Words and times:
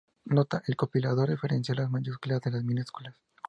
Nota: 0.25 0.63
el 0.65 0.75
compilador 0.75 1.29
diferencia 1.29 1.75
las 1.75 1.91
mayúsculas 1.91 2.41
de 2.41 2.49
las 2.49 2.63
minúsculas. 2.63 3.13